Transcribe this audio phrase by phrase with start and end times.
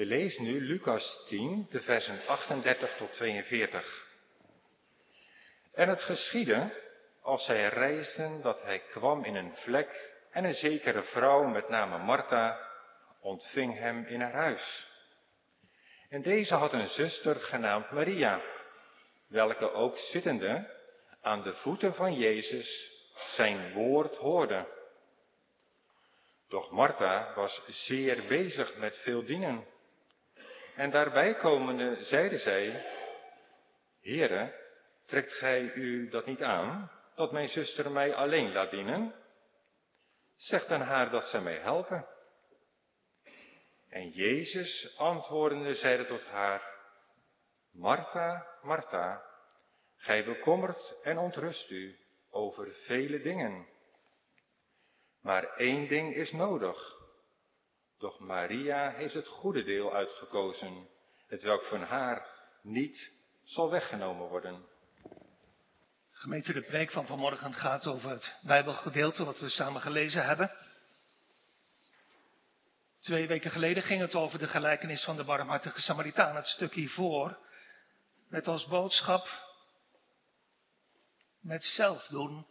[0.00, 4.06] We lezen nu Lucas 10, de versen 38 tot 42.
[5.72, 6.72] En het geschiedde,
[7.22, 11.98] als zij reisden, dat hij kwam in een vlek en een zekere vrouw met name
[11.98, 12.60] Martha
[13.20, 14.90] ontving hem in haar huis.
[16.08, 18.40] En deze had een zuster genaamd Maria,
[19.28, 20.70] welke ook zittende
[21.22, 22.92] aan de voeten van Jezus
[23.36, 24.66] zijn woord hoorde.
[26.48, 29.78] Doch Martha was zeer bezig met veel dingen.
[30.80, 32.86] En daarbij komende zeide zij,
[34.00, 34.54] Heere,
[35.06, 39.14] trekt gij u dat niet aan, dat mijn zuster mij alleen laat dienen?
[40.36, 42.06] Zeg dan haar dat zij mij helpen.
[43.88, 46.62] En Jezus antwoordende zeide tot haar,
[47.72, 49.22] Martha, Martha,
[49.96, 51.98] gij bekommert en ontrust u
[52.30, 53.66] over vele dingen.
[55.22, 56.99] Maar één ding is nodig.
[58.00, 60.88] Doch Maria heeft het goede deel uitgekozen,
[61.26, 62.26] het welk van haar
[62.62, 63.12] niet
[63.44, 64.66] zal weggenomen worden.
[66.10, 70.50] Gemeente, de preek van vanmorgen gaat over het Bijbelgedeelte wat we samen gelezen hebben.
[73.00, 77.38] Twee weken geleden ging het over de gelijkenis van de barmhartige Samaritaan, het stuk hiervoor,
[78.28, 79.26] met als boodschap,
[81.40, 82.46] met zelf doen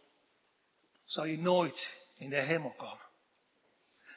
[1.04, 3.08] zal je nooit in de hemel komen.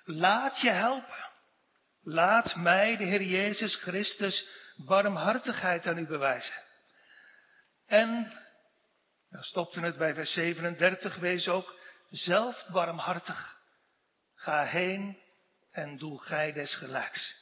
[0.03, 1.31] Laat je helpen.
[2.05, 6.55] Laat mij, de Heer Jezus Christus, barmhartigheid aan u bewijzen.
[7.85, 8.33] En,
[9.29, 11.79] dan stopte het bij vers 37, wees ook
[12.09, 13.59] zelf barmhartig.
[14.35, 15.21] Ga heen
[15.71, 17.41] en doe gij desgelijks.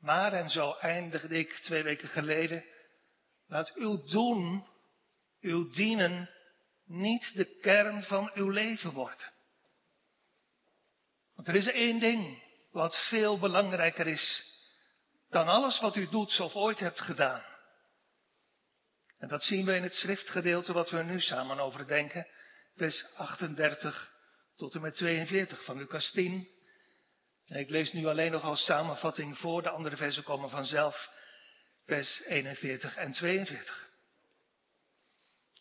[0.00, 2.64] Maar, en zo eindigde ik twee weken geleden,
[3.46, 4.66] laat uw doen,
[5.40, 6.30] uw dienen,
[6.84, 9.32] niet de kern van uw leven worden.
[11.34, 14.48] Want er is één ding wat veel belangrijker is
[15.28, 17.42] dan alles wat u doet of ooit hebt gedaan.
[19.18, 22.26] En dat zien we in het schriftgedeelte wat we nu samen overdenken,
[22.76, 24.12] vers 38
[24.56, 26.48] tot en met 42 van Lucas 10.
[27.46, 31.10] En ik lees nu alleen nog als samenvatting voor, de andere versen komen vanzelf,
[31.86, 33.88] vers 41 en 42.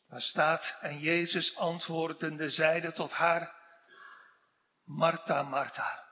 [0.07, 3.55] Waar staat, en Jezus antwoordende zeide tot haar,
[4.85, 6.08] Martha, Martha,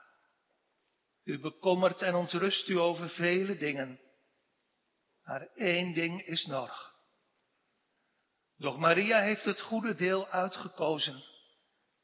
[1.28, 4.00] u bekommert en ontrust u over vele dingen,
[5.22, 6.94] maar één ding is nodig.
[8.56, 11.24] Doch Maria heeft het goede deel uitgekozen,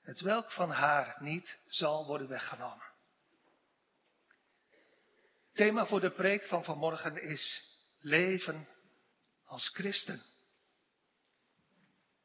[0.01, 2.93] het welk van haar niet zal worden weggenomen.
[5.53, 7.63] Thema voor de preek van vanmorgen is
[8.01, 8.69] leven
[9.45, 10.23] als christen.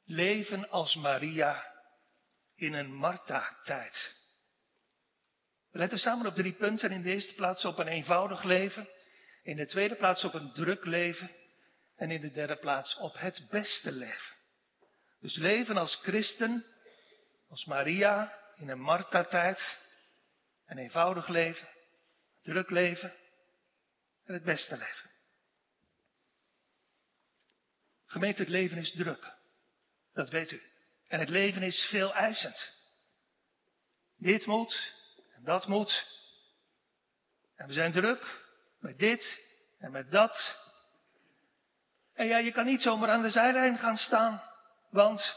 [0.05, 1.81] Leven als Maria
[2.55, 4.18] in een Martha-tijd.
[5.71, 6.91] We letten samen op drie punten.
[6.91, 8.87] In de eerste plaats op een eenvoudig leven.
[9.43, 11.31] In de tweede plaats op een druk leven.
[11.95, 14.37] En in de derde plaats op het beste leven.
[15.19, 16.65] Dus leven als christen,
[17.49, 19.87] als Maria in een Martha-tijd.
[20.65, 21.67] Een eenvoudig leven,
[22.41, 23.13] druk leven
[24.25, 25.09] en het beste leven.
[28.05, 29.37] Gemeente, het leven is druk.
[30.13, 30.61] Dat weet u.
[31.07, 32.73] En het leven is veel eisend.
[34.17, 34.93] Dit moet
[35.43, 36.05] dat moet.
[37.55, 38.39] En we zijn druk
[38.79, 39.39] met dit
[39.79, 40.57] en met dat.
[42.13, 44.41] En ja, je kan niet zomaar aan de zijlijn gaan staan.
[44.89, 45.35] Want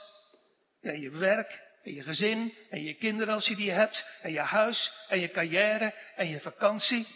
[0.80, 4.06] ja, je werk en je gezin en je kinderen als je die hebt.
[4.20, 7.06] En je huis en je carrière en je vakantie.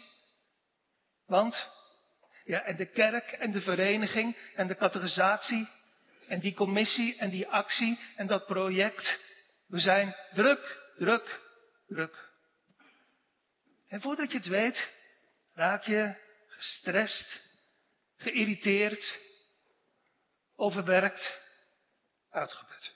[1.25, 1.67] Want
[2.43, 5.69] ja, en de kerk en de vereniging en de categorisatie
[6.27, 9.19] en die commissie en die actie en dat project.
[9.67, 11.41] We zijn druk, druk,
[11.87, 12.26] druk.
[13.87, 14.91] En voordat je het weet,
[15.53, 16.15] raak je
[16.47, 17.41] gestrest,
[18.15, 19.19] geïrriteerd,
[20.55, 21.37] overwerkt,
[22.29, 22.93] uitgeput.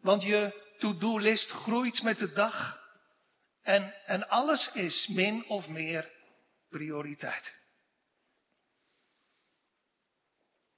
[0.00, 2.84] Want je to-do-list groeit met de dag
[3.62, 6.10] en, en alles is min of meer
[6.68, 7.64] prioriteit.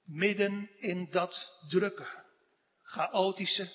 [0.09, 2.07] midden in dat drukke,
[2.83, 3.71] chaotische,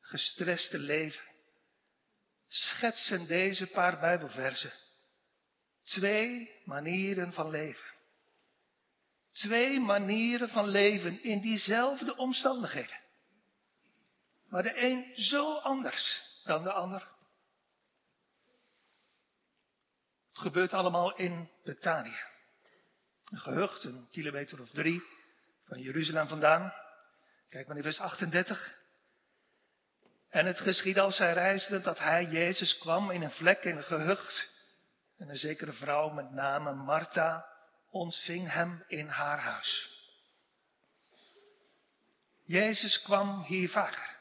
[0.00, 1.22] gestreste leven,
[2.50, 4.72] schetsen deze paar Bijbelversen
[5.82, 7.88] twee manieren van leven.
[9.32, 13.00] Twee manieren van leven in diezelfde omstandigheden.
[14.48, 17.08] Maar de een zo anders dan de ander.
[20.28, 22.18] Het gebeurt allemaal in Betanië.
[23.24, 25.02] Een gehucht, een kilometer of drie
[25.64, 26.72] van Jeruzalem vandaan.
[27.48, 28.79] Kijk maar in vers 38.
[30.30, 33.84] En het geschiedde als zij reisden dat hij, Jezus, kwam in een vlek in een
[33.84, 34.48] gehucht.
[35.18, 37.46] En een zekere vrouw met name Martha
[37.90, 39.98] ontving hem in haar huis.
[42.44, 44.18] Jezus kwam hier vaker.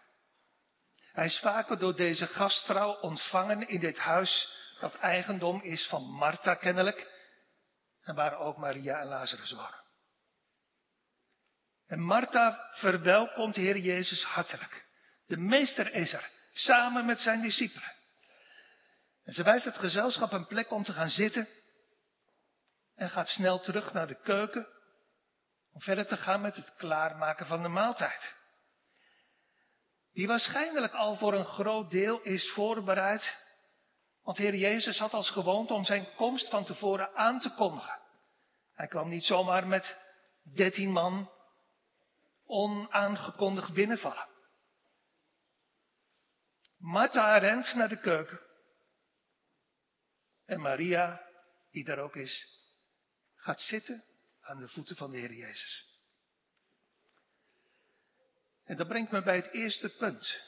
[1.12, 6.56] Hij is vaker door deze gastvrouw ontvangen in dit huis dat eigendom is van Martha
[6.56, 7.12] kennelijk
[8.02, 9.84] en waar ook Maria en Lazarus waren.
[11.88, 14.89] En Martha verwelkomt de Heer Jezus hartelijk.
[15.30, 17.94] De meester is er, samen met zijn discipelen.
[19.24, 21.48] En ze wijst het gezelschap een plek om te gaan zitten
[22.96, 24.68] en gaat snel terug naar de keuken
[25.74, 28.36] om verder te gaan met het klaarmaken van de maaltijd.
[30.14, 33.36] Die waarschijnlijk al voor een groot deel is voorbereid,
[34.24, 38.02] want Heer Jezus had als gewoonte om zijn komst van tevoren aan te kondigen.
[38.74, 39.98] Hij kwam niet zomaar met
[40.54, 41.32] dertien man
[42.46, 44.29] onaangekondigd binnenvallen.
[46.80, 48.40] Martha rent naar de keuken.
[50.46, 51.22] En Maria,
[51.72, 52.48] die daar ook is,
[53.36, 54.04] gaat zitten
[54.42, 55.88] aan de voeten van de Heer Jezus.
[58.64, 60.42] En dat brengt me bij het eerste punt.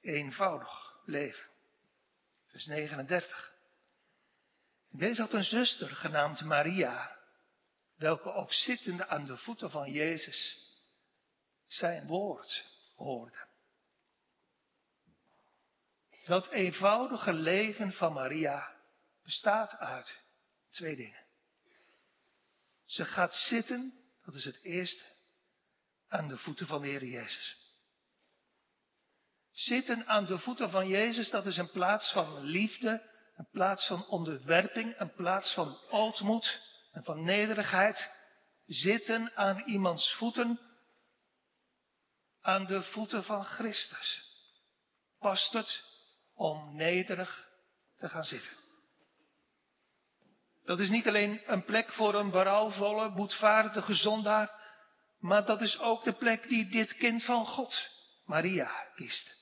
[0.00, 1.46] Eenvoudig leven.
[2.46, 3.52] Vers 39.
[4.90, 7.18] Deze had een zuster genaamd Maria,
[7.96, 10.68] welke ook zittende aan de voeten van Jezus
[11.66, 12.64] zijn woord
[12.94, 13.47] hoorde.
[16.28, 18.74] Dat eenvoudige leven van Maria
[19.22, 20.20] bestaat uit
[20.70, 21.26] twee dingen.
[22.84, 23.94] Ze gaat zitten,
[24.24, 25.04] dat is het eerste,
[26.08, 27.56] aan de voeten van de Heer Jezus.
[29.52, 34.06] Zitten aan de voeten van Jezus, dat is een plaats van liefde, een plaats van
[34.06, 36.60] onderwerping, een plaats van ootmoed
[36.92, 38.10] en van nederigheid.
[38.66, 40.60] Zitten aan iemands voeten,
[42.40, 44.22] aan de voeten van Christus.
[45.18, 45.96] Past het
[46.38, 47.48] om nederig
[47.96, 48.52] te gaan zitten?
[50.64, 54.50] Dat is niet alleen een plek voor een berouwvolle, boetvaardige zondaar,
[55.18, 57.88] maar dat is ook de plek die dit kind van God,
[58.24, 59.36] Maria, kiest.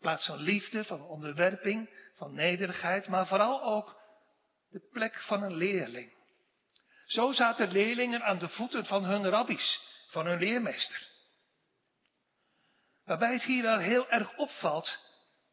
[0.00, 4.00] Plaats van liefde, van onderwerping, van nederigheid, maar vooral ook
[4.70, 6.12] de plek van een leerling.
[7.06, 11.06] Zo zaten leerlingen aan de voeten van hun rabbies, van hun leermeester.
[13.04, 14.98] Waarbij het hier wel heel erg opvalt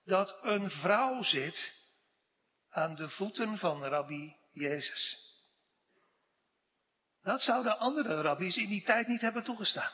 [0.05, 1.73] dat een vrouw zit
[2.69, 5.33] aan de voeten van rabbi Jezus.
[7.21, 9.91] Dat zouden andere rabbies in die tijd niet hebben toegestaan.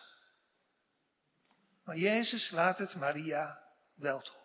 [1.84, 3.64] Maar Jezus laat het Maria
[3.96, 4.40] wel toe.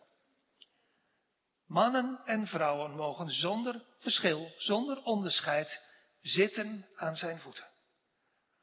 [1.66, 5.82] Mannen en vrouwen mogen zonder verschil, zonder onderscheid
[6.20, 7.66] zitten aan zijn voeten.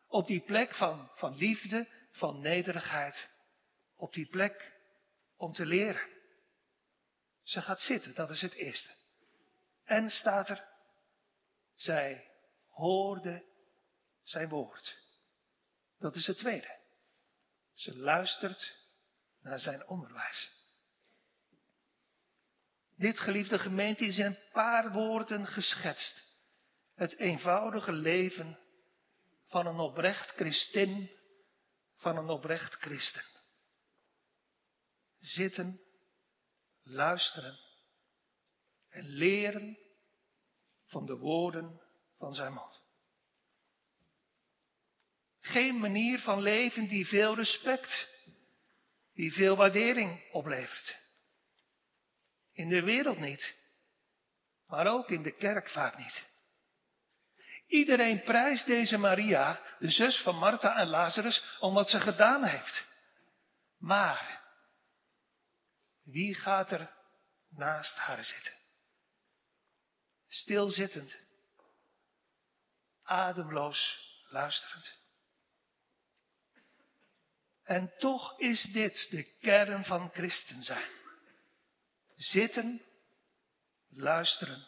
[0.08, 3.30] Op die plek van, van liefde, van nederigheid.
[3.96, 4.72] Op die plek
[5.38, 6.12] om te leren.
[7.44, 8.90] Ze gaat zitten, dat is het eerste.
[9.84, 10.68] En staat er,
[11.76, 12.32] zij
[12.70, 13.46] hoorde
[14.22, 15.00] zijn woord.
[16.00, 16.80] Dat is het tweede.
[17.74, 18.76] Ze luistert
[19.42, 20.62] naar zijn onderwijs.
[22.96, 26.32] Dit geliefde gemeente is in een paar woorden geschetst.
[26.96, 28.60] Het eenvoudige leven
[29.46, 31.12] van een oprecht christin,
[31.96, 33.24] van een oprecht christen.
[35.20, 35.82] Zitten,
[36.84, 37.60] luisteren
[38.90, 39.78] en leren
[40.86, 41.82] van de woorden
[42.18, 42.82] van zijn mond.
[45.40, 48.08] Geen manier van leven die veel respect,
[49.14, 50.98] die veel waardering oplevert.
[52.54, 53.56] In de wereld niet,
[54.68, 56.32] maar ook in de kerk vaak niet.
[57.68, 62.84] Iedereen prijst deze Maria, de zus van Martha en Lazarus, om wat ze gedaan heeft.
[63.78, 64.43] Maar,
[66.04, 66.94] wie gaat er
[67.50, 68.54] naast haar zitten?
[70.28, 71.18] Stilzittend,
[73.04, 75.02] ademloos luisterend.
[77.64, 80.90] En toch is dit de kern van christen zijn.
[82.16, 82.82] Zitten,
[83.90, 84.66] luisteren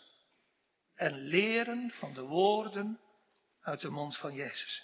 [0.95, 2.99] en leren van de woorden
[3.61, 4.83] uit de mond van Jezus.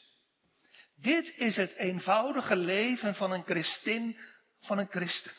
[0.95, 4.17] Dit is het eenvoudige leven van een christin,
[4.59, 5.31] van een christen.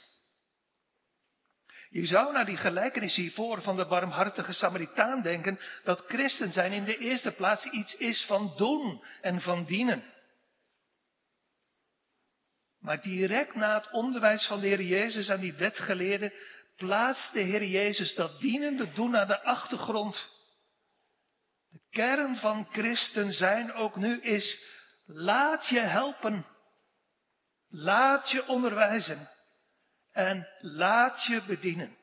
[1.93, 6.85] Je zou naar die gelijkenis hiervoor van de barmhartige Samaritaan denken dat christen zijn in
[6.85, 10.03] de eerste plaats iets is van doen en van dienen.
[12.81, 16.33] Maar direct na het onderwijs van de Heer Jezus aan die wetgeleerden
[16.77, 20.27] plaatst de Heer Jezus dat dienende doen naar de achtergrond.
[21.69, 24.65] De kern van christen zijn ook nu is,
[25.07, 26.47] laat je helpen.
[27.69, 29.29] Laat je onderwijzen.
[30.13, 31.97] En laat je bedienen.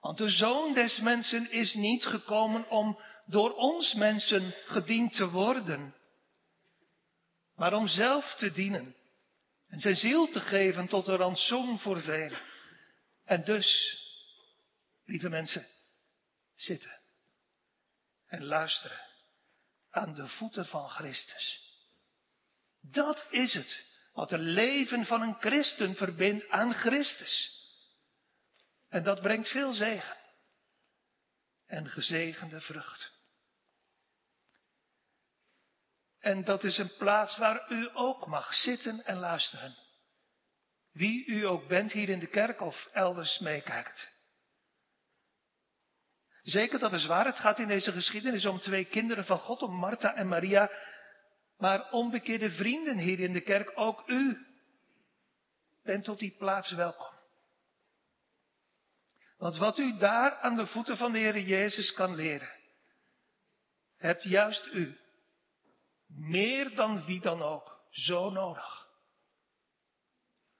[0.00, 5.94] Want de zoon des mensen is niet gekomen om door ons mensen gediend te worden,
[7.54, 8.96] maar om zelf te dienen
[9.68, 12.40] en zijn ziel te geven tot een rantsoen voor velen.
[13.24, 13.98] En dus,
[15.04, 15.66] lieve mensen,
[16.54, 17.00] zitten
[18.26, 19.00] en luisteren
[19.90, 21.60] aan de voeten van Christus.
[22.80, 27.60] Dat is het wat het leven van een christen verbindt aan Christus.
[28.88, 30.16] En dat brengt veel zegen
[31.66, 33.12] en gezegende vrucht.
[36.18, 39.76] En dat is een plaats waar u ook mag zitten en luisteren.
[40.92, 44.12] Wie u ook bent hier in de kerk of elders meekijkt.
[46.42, 47.24] Zeker, dat is waar.
[47.24, 50.70] Het gaat in deze geschiedenis om twee kinderen van God, om Martha en Maria.
[51.62, 54.46] Maar onbekeerde vrienden hier in de kerk, ook u
[55.82, 57.14] bent op die plaats welkom.
[59.36, 62.50] Want wat u daar aan de voeten van de Heer Jezus kan leren,
[63.96, 64.98] hebt juist u,
[66.06, 68.88] meer dan wie dan ook, zo nodig.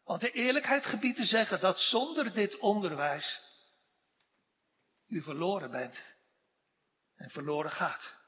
[0.04, 3.40] Want de eerlijkheid gebiedt te zeggen dat zonder dit onderwijs
[5.06, 6.02] u verloren bent
[7.16, 8.21] en verloren gaat.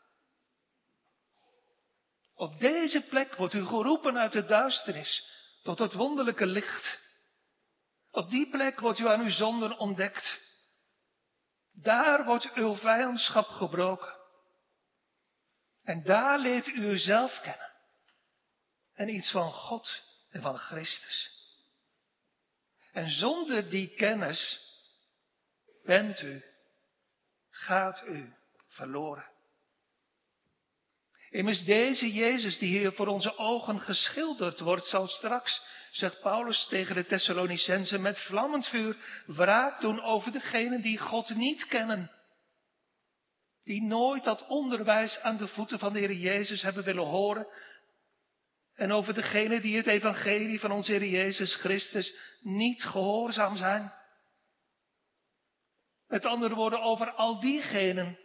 [2.44, 5.24] Op deze plek wordt u geroepen uit de duisternis
[5.62, 6.98] tot het wonderlijke licht.
[8.10, 10.40] Op die plek wordt u aan uw zonden ontdekt.
[11.72, 14.14] Daar wordt uw vijandschap gebroken.
[15.82, 17.72] En daar leert u uzelf kennen.
[18.94, 21.30] En iets van God en van Christus.
[22.92, 24.60] En zonder die kennis
[25.84, 26.44] bent u,
[27.50, 28.34] gaat u
[28.68, 29.32] verloren.
[31.34, 36.94] Immers deze Jezus die hier voor onze ogen geschilderd wordt, zal straks, zegt Paulus tegen
[36.94, 42.10] de Thessalonicenzen, met vlammend vuur wraak doen over degenen die God niet kennen.
[43.64, 47.46] Die nooit dat onderwijs aan de voeten van de Heer Jezus hebben willen horen.
[48.74, 53.92] En over degenen die het evangelie van onze Heer Jezus Christus niet gehoorzaam zijn.
[56.08, 58.18] Met andere woorden, over al diegenen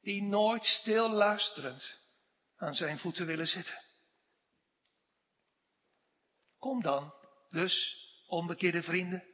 [0.00, 2.00] die nooit stil luisterend
[2.56, 3.82] aan zijn voeten willen zitten.
[6.58, 7.14] Kom dan,
[7.48, 9.24] dus, onbekeerde vrienden,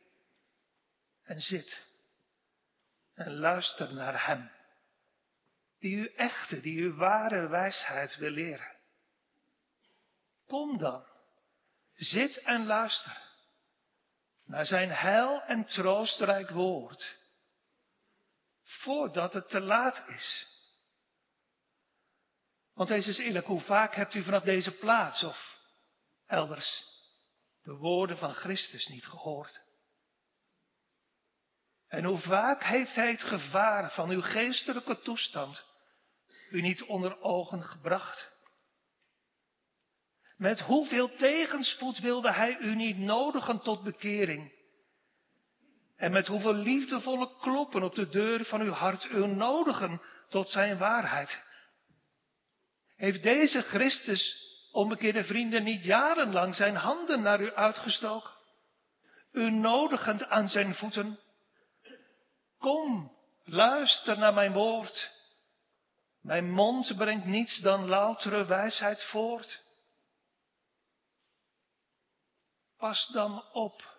[1.23, 1.85] en zit
[3.14, 4.50] en luister naar Hem,
[5.78, 8.76] die u echte, die u ware wijsheid wil leren.
[10.47, 11.06] Kom dan,
[11.94, 13.23] zit en luister
[14.44, 17.16] naar Zijn heil en troostrijk woord,
[18.62, 20.54] voordat het te laat is.
[22.75, 25.59] Want deze is eerlijk, hoe vaak hebt u vanaf deze plaats of
[26.26, 26.93] elders
[27.62, 29.62] de woorden van Christus niet gehoord?
[31.88, 35.64] En hoe vaak heeft Hij het gevaar van uw geestelijke toestand
[36.50, 38.33] u niet onder ogen gebracht?
[40.37, 44.52] Met hoeveel tegenspoed wilde Hij u niet nodigen tot bekering?
[45.97, 50.78] En met hoeveel liefdevolle kloppen op de deur van uw hart u nodigen tot Zijn
[50.78, 51.43] waarheid?
[52.97, 58.31] Heeft deze Christus, onbekeerde vrienden, niet jarenlang zijn handen naar u uitgestoken?
[59.33, 61.19] U nodigend aan zijn voeten.
[62.59, 65.11] Kom, luister naar mijn woord.
[66.21, 69.63] Mijn mond brengt niets dan loutere wijsheid voort.
[72.77, 73.93] Pas dan op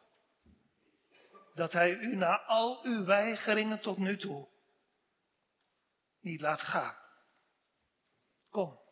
[1.54, 4.48] dat hij u na al uw weigeringen tot nu toe
[6.26, 6.96] niet laat gaan.
[8.50, 8.85] Kom.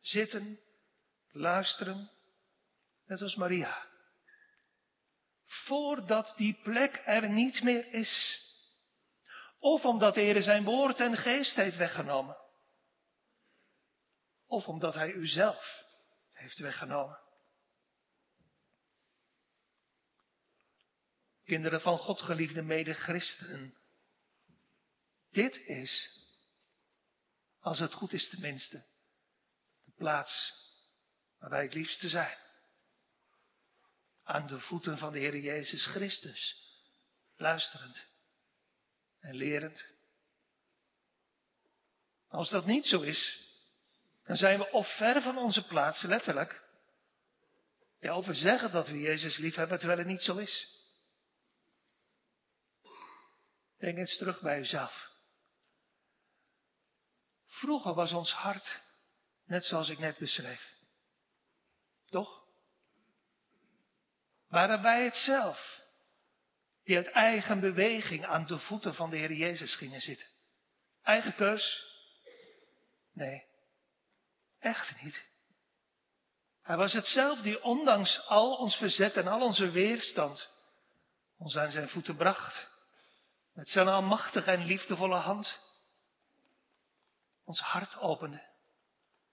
[0.00, 0.60] Zitten,
[1.30, 2.10] luisteren,
[3.06, 3.88] net als Maria.
[5.46, 8.44] Voordat die plek er niet meer is.
[9.58, 12.36] Of omdat de Heer zijn woord en geest heeft weggenomen.
[14.46, 15.84] Of omdat hij u zelf
[16.32, 17.18] heeft weggenomen.
[21.44, 23.78] Kinderen van God, geliefde mede-christenen.
[25.30, 26.18] Dit is,
[27.60, 28.84] als het goed is tenminste,
[30.00, 30.52] plaats
[31.38, 32.36] waar wij het liefste zijn.
[34.24, 36.68] Aan de voeten van de Heer Jezus Christus.
[37.36, 38.06] Luisterend
[39.20, 39.84] en lerend.
[42.28, 43.48] Als dat niet zo is,
[44.24, 46.62] dan zijn we of ver van onze plaats, letterlijk.
[47.98, 50.78] Ja, of we zeggen dat we Jezus lief hebben, terwijl het niet zo is.
[53.78, 55.10] Denk eens terug bij uzelf.
[57.46, 58.88] Vroeger was ons hart
[59.50, 60.76] Net zoals ik net beschreef.
[62.10, 62.44] Toch?
[64.48, 65.82] Waren wij het zelf
[66.84, 70.26] die uit eigen beweging aan de voeten van de Heer Jezus gingen zitten.
[71.02, 71.94] Eigen keus?
[73.12, 73.44] Nee,
[74.58, 75.28] echt niet.
[76.62, 80.50] Hij was het zelf die ondanks al ons verzet en al onze weerstand
[81.38, 82.68] ons aan zijn voeten bracht.
[83.52, 85.60] Met zijn almachtige en liefdevolle hand.
[87.44, 88.49] Ons hart opende.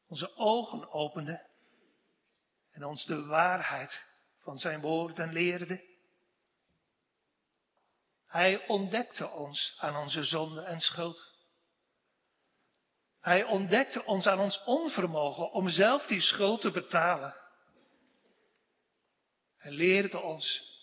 [0.07, 1.47] Onze ogen opende.
[2.69, 4.05] En ons de waarheid
[4.39, 5.85] van zijn woorden leerde.
[8.27, 11.35] Hij ontdekte ons aan onze zonde en schuld.
[13.19, 17.35] Hij ontdekte ons aan ons onvermogen om zelf die schuld te betalen.
[19.57, 20.75] Hij leerde ons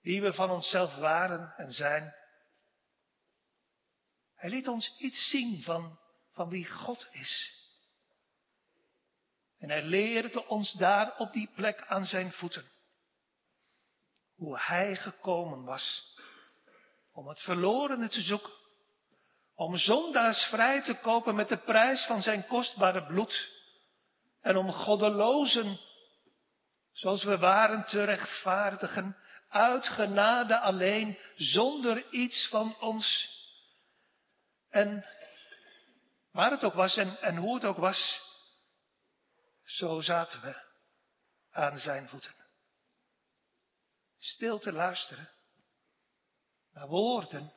[0.00, 2.14] wie we van onszelf waren en zijn.
[4.34, 5.98] Hij liet ons iets zien van,
[6.32, 7.57] van wie God is.
[9.58, 12.70] En hij leerde ons daar op die plek aan zijn voeten.
[14.34, 16.16] Hoe hij gekomen was
[17.12, 18.52] om het verlorene te zoeken.
[19.54, 23.50] Om zondaars vrij te kopen met de prijs van zijn kostbare bloed.
[24.40, 25.80] En om goddelozen,
[26.92, 29.16] zoals we waren, te rechtvaardigen.
[29.48, 33.36] Uit genade alleen, zonder iets van ons.
[34.70, 35.04] En
[36.32, 38.27] waar het ook was en, en hoe het ook was,
[39.68, 40.66] zo zaten we
[41.50, 42.34] aan zijn voeten.
[44.18, 45.30] Stil te luisteren
[46.72, 47.52] naar woorden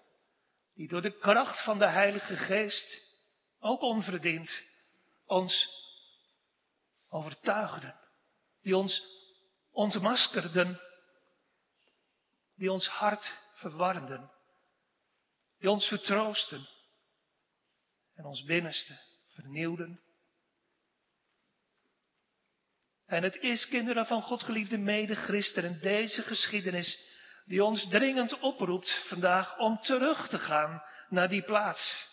[0.74, 3.18] die door de kracht van de Heilige Geest,
[3.60, 4.62] ook onverdiend,
[5.26, 5.70] ons
[7.10, 8.00] overtuigden,
[8.62, 9.04] die ons
[9.72, 10.82] ontmaskerden,
[12.56, 14.32] die ons hart verwarden,
[15.58, 16.68] die ons vertroosten
[18.14, 20.00] en ons binnenste vernieuwden.
[23.12, 27.00] En het is, kinderen van God geliefde medechristen, deze geschiedenis
[27.46, 32.10] die ons dringend oproept vandaag om terug te gaan naar die plaats.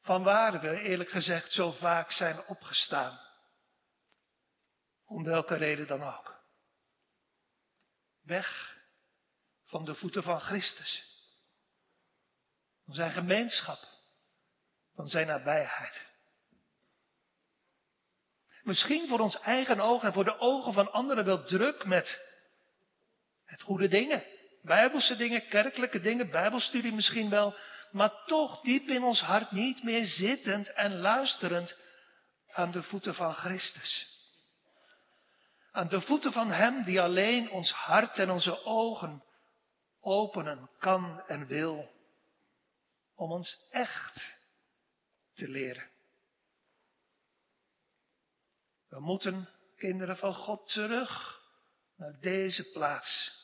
[0.00, 3.20] Van waar we eerlijk gezegd zo vaak zijn opgestaan.
[5.04, 6.42] Om welke reden dan ook.
[8.22, 8.78] Weg
[9.64, 11.04] van de voeten van Christus.
[12.84, 13.78] Van zijn gemeenschap.
[14.94, 16.09] Van zijn nabijheid.
[18.70, 22.20] Misschien voor ons eigen ogen en voor de ogen van anderen wel druk met
[23.44, 24.24] het goede dingen.
[24.62, 27.54] Bijbelse dingen, kerkelijke dingen, bijbelstudie misschien wel.
[27.90, 31.76] Maar toch diep in ons hart niet meer zittend en luisterend
[32.52, 34.06] aan de voeten van Christus.
[35.72, 39.24] Aan de voeten van Hem die alleen ons hart en onze ogen
[40.00, 41.90] openen kan en wil.
[43.14, 44.34] Om ons echt
[45.34, 45.89] te leren.
[48.90, 51.40] We moeten, kinderen van God, terug
[51.96, 53.38] naar deze plaats.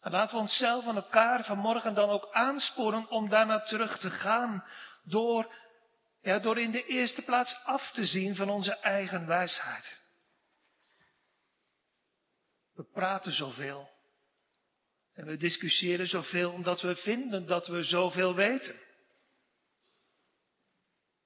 [0.00, 4.64] En laten we onszelf en elkaar vanmorgen dan ook aansporen om daarna terug te gaan.
[5.04, 5.54] Door,
[6.20, 9.98] ja, door in de eerste plaats af te zien van onze eigen wijsheid.
[12.74, 13.92] We praten zoveel.
[15.14, 18.80] En we discussiëren zoveel omdat we vinden dat we zoveel weten.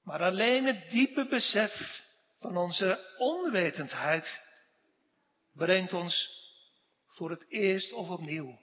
[0.03, 2.07] Maar alleen het diepe besef
[2.39, 4.39] van onze onwetendheid
[5.53, 6.37] brengt ons
[7.07, 8.59] voor het eerst of opnieuw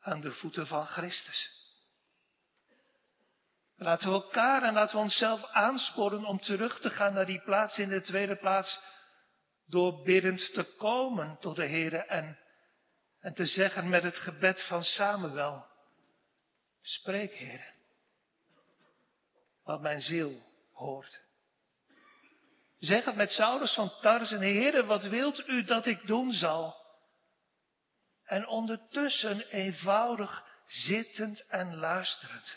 [0.00, 1.62] aan de voeten van Christus.
[3.76, 7.78] Laten we elkaar en laten we onszelf aansporen om terug te gaan naar die plaats
[7.78, 8.78] in de tweede plaats,
[9.66, 12.38] door biddend te komen tot de Heer en,
[13.20, 15.66] en te zeggen met het gebed van Samuel,
[16.82, 17.72] spreek Heer,
[19.62, 21.22] wat mijn ziel hoort.
[22.84, 26.76] Zeg het met Saulus van Tarsen, Heere, wat wilt u dat ik doen zal?
[28.24, 32.56] En ondertussen eenvoudig zittend en luisterend.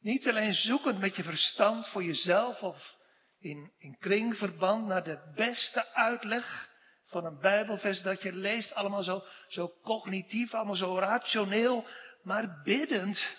[0.00, 2.96] Niet alleen zoekend met je verstand voor jezelf of
[3.40, 6.70] in, in kringverband naar de beste uitleg
[7.06, 11.86] van een Bijbelvers dat je leest, allemaal zo, zo cognitief, allemaal zo rationeel,
[12.22, 13.36] maar biddend.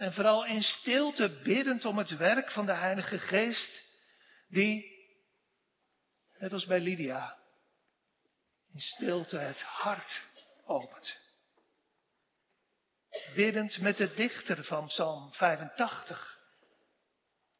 [0.00, 3.82] En vooral in stilte biddend om het werk van de Heilige Geest,
[4.48, 4.84] die,
[6.38, 7.38] net als bij Lydia,
[8.72, 10.22] in stilte het hart
[10.64, 11.16] opent.
[13.34, 16.38] Biddend met de dichter van Psalm 85.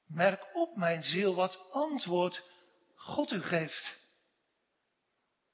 [0.06, 2.44] Merk op, mijn ziel, wat antwoord
[2.94, 3.98] God u geeft.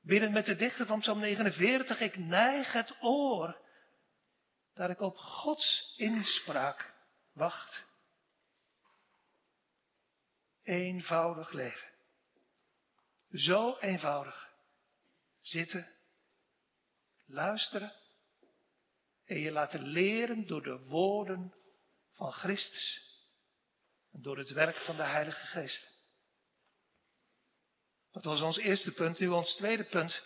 [0.02, 2.00] Biddend met de dichter van Psalm 49.
[2.00, 3.64] Ik neig het oor,
[4.76, 6.94] dat ik op Gods inspraak
[7.32, 7.84] wacht.
[10.62, 11.88] Eenvoudig leven.
[13.30, 14.48] Zo eenvoudig
[15.40, 15.88] zitten,
[17.26, 17.92] luisteren
[19.24, 21.54] en je laten leren door de woorden
[22.12, 23.14] van Christus
[24.12, 25.94] en door het werk van de Heilige Geest.
[28.12, 29.18] Dat was ons eerste punt.
[29.18, 30.22] Nu ons tweede punt.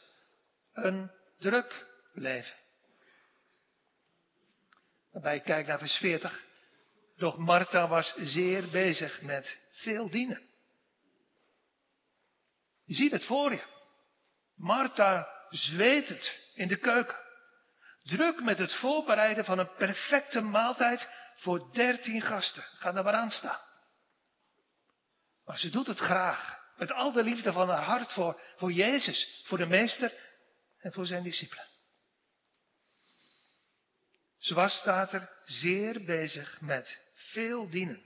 [0.72, 2.59] Een druk leven.
[5.12, 6.44] Waarbij kijk naar vers 40.
[7.16, 10.40] Doch Martha was zeer bezig met veel dienen.
[12.84, 13.62] Je ziet het voor je.
[14.54, 17.16] Martha zweet het in de keuken.
[18.02, 22.62] Druk met het voorbereiden van een perfecte maaltijd voor dertien gasten.
[22.62, 23.60] Ga daar maar aan staan.
[25.44, 26.58] Maar ze doet het graag.
[26.76, 30.12] Met al de liefde van haar hart voor, voor Jezus, voor de Meester
[30.78, 31.69] en voor zijn discipelen.
[34.48, 38.02] Was, staat er, zeer bezig met veel dienen.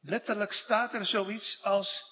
[0.00, 2.04] Letterlijk staat er zoiets als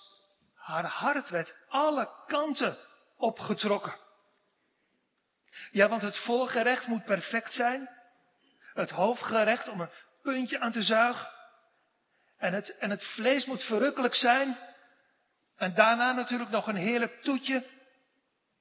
[0.55, 2.79] haar hart werd alle kanten
[3.17, 3.97] opgetrokken.
[5.73, 7.89] Ja, want het voorgerecht moet perfect zijn.
[8.73, 9.91] Het hoofdgerecht om een
[10.23, 11.29] puntje aan te zuigen.
[12.39, 14.59] En het, en het vlees moet verrukkelijk zijn.
[15.57, 17.67] En daarna natuurlijk nog een heerlijk toetje.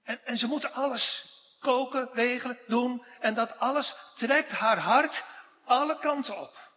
[0.03, 3.05] En, en ze moeten alles koken, wegelen, doen.
[3.19, 5.23] En dat alles trekt haar hart
[5.65, 6.67] alle kanten op.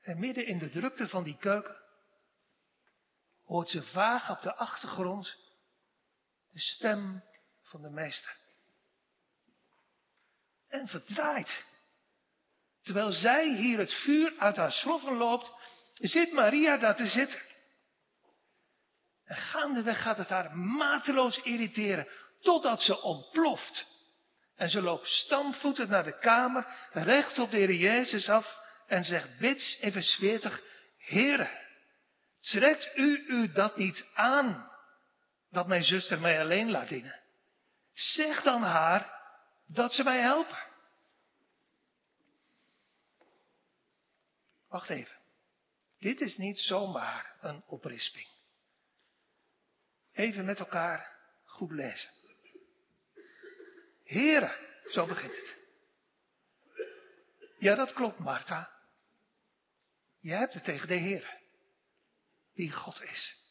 [0.00, 1.82] En midden in de drukte van die keuken
[3.44, 5.36] hoort ze vaag op de achtergrond
[6.50, 7.24] de stem
[7.62, 8.36] van de meester.
[10.68, 11.64] En verdraait.
[12.82, 15.52] Terwijl zij hier het vuur uit haar schroffen loopt,
[15.94, 17.40] zit Maria daar te zitten.
[19.24, 22.08] En gaandeweg gaat het haar mateloos irriteren,
[22.40, 23.86] totdat ze ontploft.
[24.56, 29.38] En ze loopt stampvoetend naar de kamer, recht op de Heer Jezus af en zegt
[29.38, 30.62] bits even zweetig,
[30.98, 31.50] Heere,
[32.40, 34.70] trekt u u dat niet aan,
[35.50, 37.20] dat mijn zuster mij alleen laat dienen?
[37.92, 39.20] Zeg dan haar
[39.66, 40.58] dat ze mij helpen.
[44.68, 45.16] Wacht even.
[45.98, 48.33] Dit is niet zomaar een oprisping.
[50.14, 51.12] Even met elkaar
[51.44, 52.10] goed lezen.
[54.04, 55.56] Heren, zo begint het.
[57.58, 58.72] Ja, dat klopt, Martha.
[60.20, 61.38] Je hebt het tegen de Heer,
[62.54, 63.42] die God is.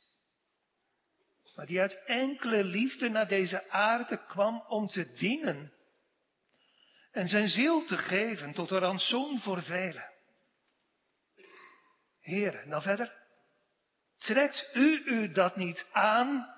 [1.55, 5.73] Maar die uit enkele liefde naar deze aarde kwam om te dienen
[7.11, 10.11] en zijn ziel te geven tot een rantsoen voor velen.
[12.19, 13.22] Heren, dan verder.
[14.23, 16.53] Trekt u u dat niet aan?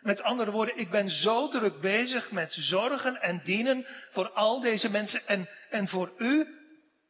[0.00, 4.90] Met andere woorden, ik ben zo druk bezig met zorgen en dienen voor al deze
[4.90, 6.56] mensen en, en voor u.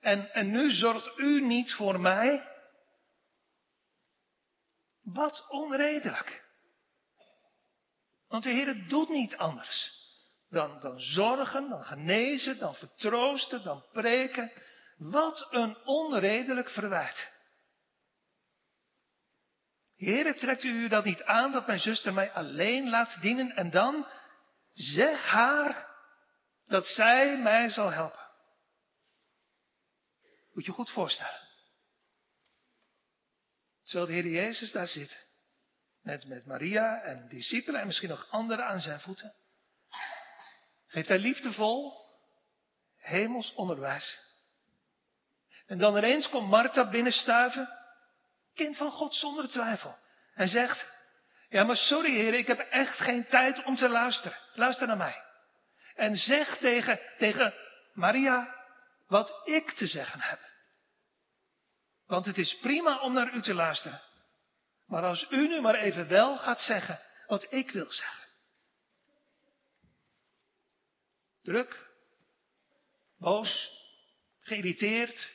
[0.01, 2.49] En, en nu zorgt u niet voor mij?
[5.03, 6.45] Wat onredelijk.
[8.29, 9.99] Want de Heer doet niet anders
[10.49, 14.53] dan, dan zorgen, dan genezen, dan vertroosten, dan preken.
[14.97, 17.38] Wat een onredelijk verwijt.
[19.99, 24.07] Heere, trekt u dat niet aan dat mijn zuster mij alleen laat dienen en dan
[24.73, 25.89] zeg haar
[26.67, 28.27] dat zij mij zal helpen.
[30.53, 31.47] Moet je goed voorstellen.
[33.83, 35.27] Terwijl de Heer Jezus daar zit,
[36.03, 39.35] met, met Maria en discipelen en misschien nog anderen aan zijn voeten,
[40.87, 42.07] geeft hij liefdevol
[42.97, 44.19] hemels onderwijs.
[45.67, 47.78] En dan ineens komt Martha binnenstuiven
[48.59, 49.99] Kind van God zonder twijfel.
[50.35, 50.87] En zegt,
[51.49, 54.39] ja maar sorry heer, ik heb echt geen tijd om te luisteren.
[54.55, 55.23] Luister naar mij.
[55.95, 57.55] En zeg tegen, tegen
[57.93, 58.55] Maria
[59.07, 60.41] wat ik te zeggen heb.
[62.07, 64.01] Want het is prima om naar u te luisteren.
[64.87, 68.25] Maar als u nu maar even wel gaat zeggen wat ik wil zeggen.
[71.43, 71.87] Druk,
[73.19, 73.71] boos,
[74.41, 75.31] geïrriteerd,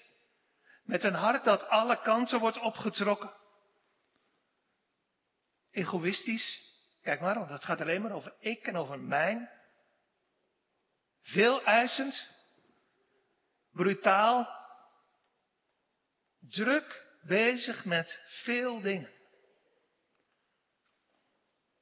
[0.84, 3.34] met een hart dat alle kanten wordt opgetrokken.
[5.72, 6.72] Egoïstisch.
[7.02, 9.50] Kijk maar, want het gaat alleen maar over ik en over mijn.
[11.22, 12.28] Veel eisend.
[13.72, 14.62] Brutaal.
[16.40, 19.12] Druk bezig met veel dingen.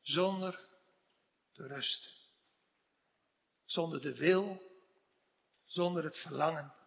[0.02, 0.60] Zonder
[1.54, 2.30] de rust.
[3.66, 4.70] Zonder de wil.
[5.66, 6.81] Zonder het verlangen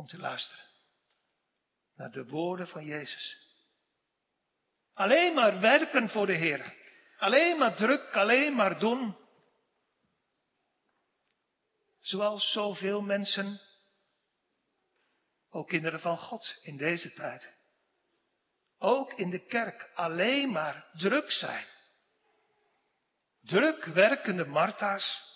[0.00, 0.64] om te luisteren
[1.94, 3.54] naar de woorden van Jezus.
[4.94, 6.74] Alleen maar werken voor de Heer.
[7.18, 9.16] Alleen maar druk, alleen maar doen.
[11.98, 13.60] Zoals zoveel mensen,
[15.50, 17.52] ook kinderen van God in deze tijd,
[18.78, 21.66] ook in de kerk, alleen maar druk zijn.
[23.40, 25.28] Druk werkende Martha's.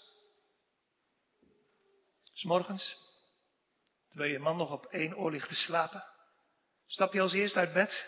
[2.32, 3.04] S morgens,
[4.14, 6.04] terwijl je man nog op één oor ligt te slapen,
[6.86, 8.06] stap je als eerst uit bed.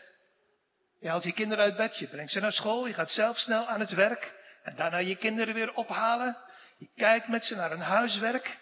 [1.00, 3.66] Je haalt je kinderen uit bed, je brengt ze naar school, je gaat zelf snel
[3.66, 6.36] aan het werk en daarna je kinderen weer ophalen.
[6.76, 8.58] Je kijkt met ze naar een huiswerk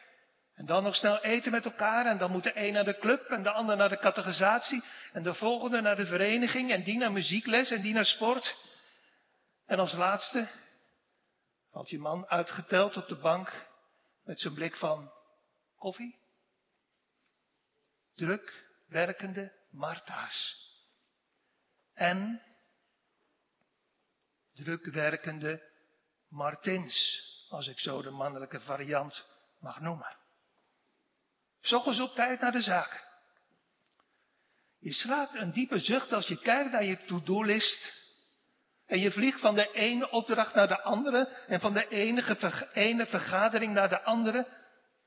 [0.55, 3.31] en dan nog snel eten met elkaar en dan moet de een naar de club
[3.31, 7.13] en de ander naar de catechisatie en de volgende naar de vereniging en die naar
[7.13, 8.57] muziekles en die naar sport.
[9.67, 10.49] En als laatste
[11.71, 13.53] valt je man uitgeteld op de bank
[14.25, 15.13] met zijn blik van
[15.79, 16.24] koffie.
[18.15, 20.63] Druk werkende Martha's.
[21.95, 22.43] En
[24.53, 25.63] druk werkende
[26.29, 29.25] Martins, als ik zo de mannelijke variant
[29.61, 30.17] mag noemen.
[31.61, 33.05] Zochtens op tijd naar de zaak.
[34.79, 38.03] Je slaakt een diepe zucht als je kijkt naar je to-do-list.
[38.87, 41.89] En je vliegt van de ene opdracht naar de andere en van de
[42.73, 44.47] ene vergadering naar de andere.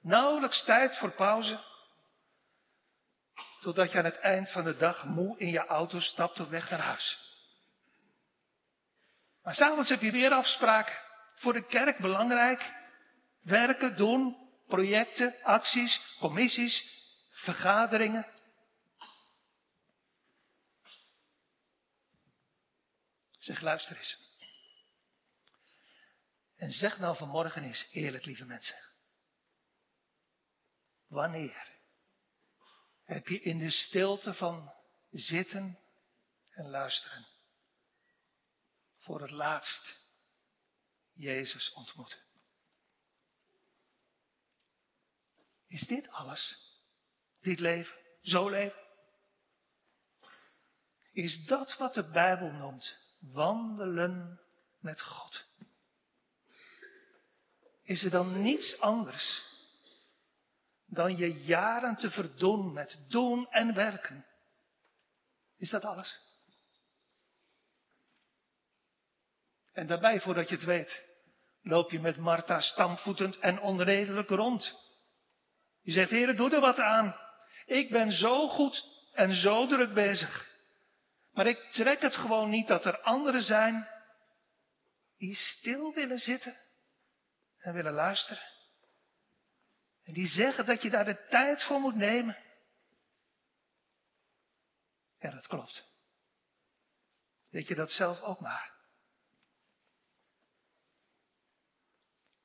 [0.01, 1.59] Nauwelijks tijd voor pauze.
[3.61, 6.69] Totdat je aan het eind van de dag moe in je auto stapt op weg
[6.69, 7.25] naar huis.
[9.43, 11.05] Maar s'avonds heb je weer afspraak.
[11.35, 12.73] Voor de kerk belangrijk.
[13.41, 18.27] Werken, doen, projecten, acties, commissies, vergaderingen.
[23.37, 24.17] Zeg, luister eens.
[26.57, 28.77] En zeg nou vanmorgen eens eerlijk, lieve mensen.
[31.07, 31.76] Wanneer
[33.07, 34.73] heb je in de stilte van
[35.11, 35.79] zitten
[36.49, 37.27] en luisteren
[38.97, 39.97] voor het laatst
[41.11, 42.21] Jezus ontmoet?
[45.67, 46.71] Is dit alles?
[47.41, 47.95] Dit leven?
[48.21, 48.79] Zo leven?
[51.11, 54.41] Is dat wat de Bijbel noemt wandelen
[54.79, 55.45] met God?
[57.83, 59.46] Is er dan niets anders
[60.87, 64.25] dan je jaren te verdoen met doen en werken?
[65.57, 66.19] Is dat alles?
[69.73, 71.03] En daarbij, voordat je het weet,
[71.61, 74.75] loop je met Martha stampvoetend en onredelijk rond.
[75.81, 77.15] Je zegt, heren, doe er wat aan.
[77.65, 80.47] Ik ben zo goed en zo druk bezig.
[81.31, 83.87] Maar ik trek het gewoon niet dat er anderen zijn
[85.17, 86.55] die stil willen zitten
[87.57, 88.43] en willen luisteren.
[90.07, 92.37] En die zeggen dat je daar de tijd voor moet nemen.
[95.19, 95.85] Ja, dat klopt.
[97.49, 98.75] Weet je dat zelf ook maar.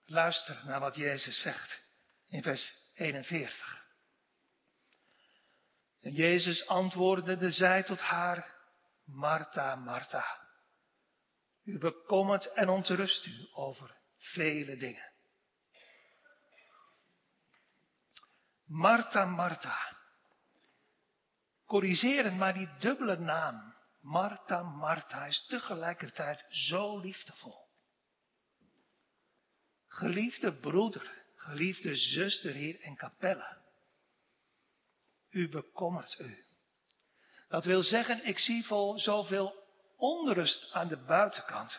[0.05, 1.83] Luister naar wat Jezus zegt
[2.27, 3.87] in vers 41.
[6.01, 8.55] En Jezus antwoordde, zei tot haar,
[9.05, 10.48] Martha, Martha,
[11.62, 15.12] u bekommert en ontrust u over vele dingen.
[18.72, 19.96] Martha, Martha.
[21.66, 27.68] Corrigerend, maar die dubbele naam, Martha, Martha, is tegelijkertijd zo liefdevol.
[29.87, 33.61] Geliefde broeder, Geliefde zuster hier in Capelle.
[35.30, 36.44] U bekommert u.
[37.48, 41.78] Dat wil zeggen, ik zie vol zoveel onrust aan de buitenkant.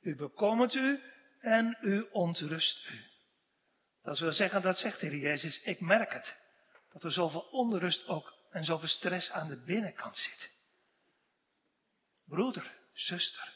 [0.00, 1.02] U bekommert u
[1.38, 3.07] en u ontrust u.
[4.08, 6.36] Dat wil zeggen, dat zegt de Heer Jezus, ik merk het.
[6.92, 10.50] Dat er zoveel onrust ook en zoveel stress aan de binnenkant zit.
[12.24, 13.52] Broeder, zuster,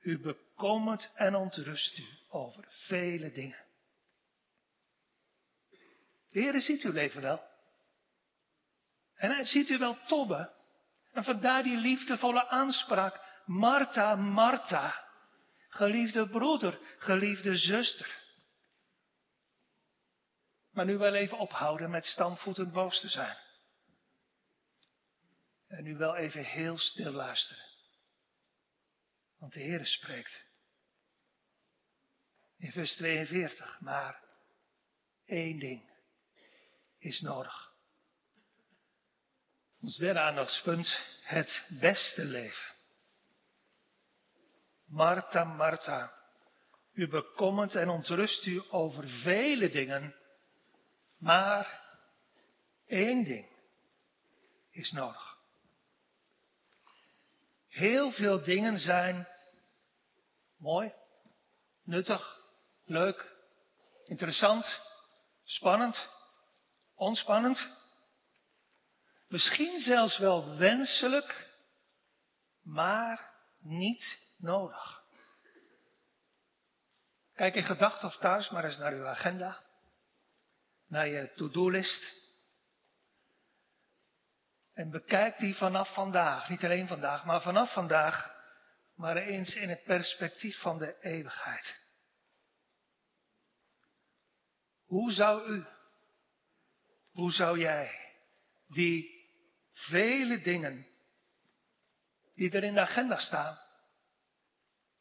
[0.00, 3.64] u bekommert en ontrust u over vele dingen.
[6.30, 7.42] De Heer ziet uw leven wel.
[9.14, 10.52] En hij ziet u wel tobben.
[11.12, 13.20] En vandaar die liefdevolle aanspraak.
[13.44, 15.04] Martha, Martha.
[15.68, 18.26] Geliefde broeder, geliefde zuster.
[20.78, 23.36] Maar nu wel even ophouden met stampvoetend boos te zijn.
[25.66, 27.64] En nu wel even heel stil luisteren.
[29.38, 30.44] Want de Heer spreekt.
[32.56, 34.24] In vers 42, maar
[35.24, 35.90] één ding
[36.98, 37.72] is nodig.
[39.80, 42.74] Ons derde aandachtspunt, het beste leven.
[44.84, 46.14] Martha, Martha,
[46.92, 50.17] u bekommert en ontrust u over vele dingen,
[51.18, 51.82] maar
[52.86, 53.48] één ding
[54.70, 55.36] is nodig.
[57.68, 59.28] Heel veel dingen zijn
[60.56, 60.94] mooi,
[61.82, 62.40] nuttig,
[62.84, 63.34] leuk,
[64.04, 64.82] interessant,
[65.44, 66.16] spannend
[66.98, 67.68] ontspannend,
[69.28, 71.46] misschien zelfs wel wenselijk
[72.62, 75.02] maar niet nodig.
[77.34, 79.62] Kijk in gedachten of thuis maar eens naar uw agenda,
[80.88, 82.16] naar je to-do-list.
[84.72, 88.34] En bekijk die vanaf vandaag, niet alleen vandaag, maar vanaf vandaag,
[88.94, 91.86] maar eens in het perspectief van de eeuwigheid.
[94.84, 95.66] Hoe zou u,
[97.10, 98.14] hoe zou jij
[98.66, 99.28] die
[99.72, 100.86] vele dingen
[102.34, 103.58] die er in de agenda staan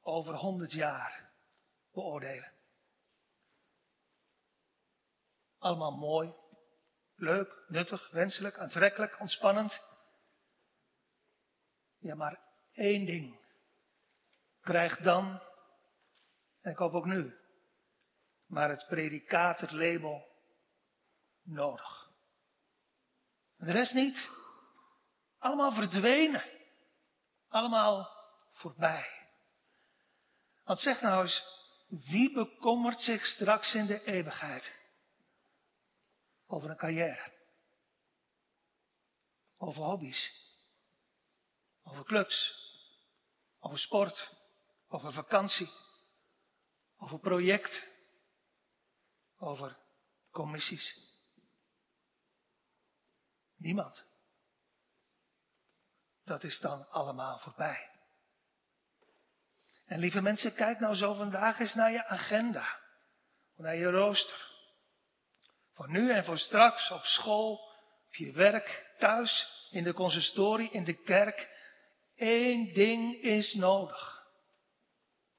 [0.02, 1.32] over honderd jaar
[1.91, 2.57] beoordelen?
[5.67, 6.34] Allemaal mooi,
[7.15, 9.80] leuk, nuttig, wenselijk, aantrekkelijk, ontspannend.
[11.99, 12.39] Ja, maar
[12.73, 13.39] één ding
[14.62, 15.41] krijgt dan,
[16.62, 17.36] en ik hoop ook nu,
[18.45, 20.27] maar het predicaat, het label,
[21.43, 22.10] nodig.
[23.58, 24.30] En de rest niet.
[25.39, 26.43] Allemaal verdwenen.
[27.49, 28.10] Allemaal
[28.53, 29.30] voorbij.
[30.63, 31.43] Want zeg nou eens,
[31.88, 34.86] wie bekommert zich straks in de eeuwigheid
[36.47, 37.31] over een carrière?
[39.57, 40.31] Over hobby's?
[41.83, 42.65] Over clubs?
[43.60, 44.33] Over sport?
[44.88, 45.69] Over vakantie?
[46.97, 47.83] Over projecten?
[49.38, 49.77] Over
[50.31, 51.15] commissies?
[53.55, 54.05] Niemand.
[56.23, 57.89] Dat is dan allemaal voorbij.
[59.86, 62.79] En lieve mensen, kijk nou zo vandaag eens naar je agenda.
[63.55, 64.57] Naar je rooster.
[65.77, 67.53] Voor nu en voor straks, op school,
[68.07, 71.49] op je werk, thuis, in de consistorie, in de kerk.
[72.15, 74.23] Eén ding is nodig.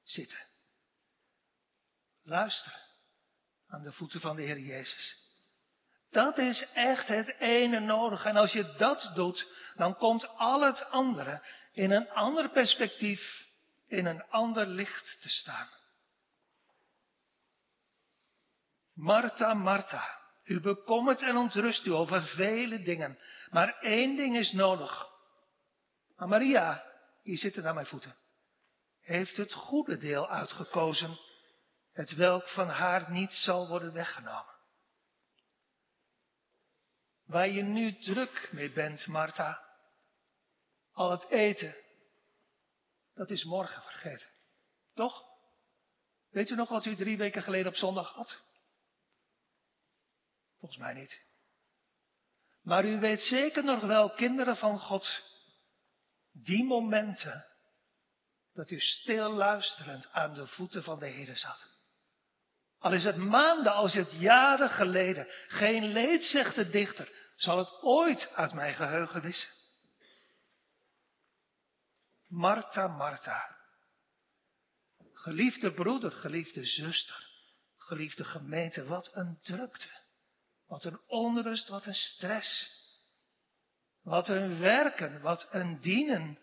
[0.03, 0.39] Zitten.
[2.23, 2.79] Luisteren
[3.67, 5.17] aan de voeten van de Heer Jezus.
[6.09, 8.25] Dat is echt het ene nodig.
[8.25, 13.45] En als je dat doet, dan komt al het andere in een ander perspectief,
[13.87, 15.69] in een ander licht te staan.
[18.93, 20.18] Martha, Martha,
[20.49, 25.07] u bekommert en ontrust u over vele dingen, maar één ding is nodig.
[26.15, 26.85] Maar Maria,
[27.23, 28.15] hier zitten aan mijn voeten,
[29.01, 31.17] heeft het goede deel uitgekozen,
[31.91, 34.57] het welk van haar niet zal worden weggenomen.
[37.25, 39.67] Waar je nu druk mee bent, Martha.
[40.91, 41.75] Al het eten,
[43.13, 44.29] dat is morgen vergeten.
[44.93, 45.23] Toch?
[46.29, 48.48] Weet u nog wat u drie weken geleden op zondag had?
[50.59, 51.21] Volgens mij niet.
[52.61, 55.23] Maar u weet zeker nog wel, kinderen van God,
[56.31, 57.45] die momenten
[58.53, 61.67] dat u stil luisterend aan de voeten van de Heer zat.
[62.79, 65.27] Al is het maanden, al is het jaren geleden.
[65.47, 69.49] Geen leed, zegt de dichter, zal het ooit uit mijn geheugen wissen.
[72.27, 73.57] Martha, Martha.
[75.13, 77.29] Geliefde broeder, geliefde zuster,
[77.77, 80.07] geliefde gemeente, wat een drukte.
[80.69, 82.77] Wat een onrust, wat een stress.
[84.01, 86.39] Wat een werken, wat een dienen.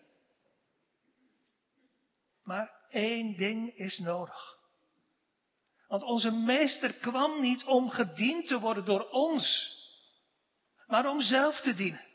[2.43, 4.57] Maar één ding is nodig.
[5.87, 9.75] Want onze meester kwam niet om gediend te worden door ons,
[10.85, 12.05] maar om zelf te dienen.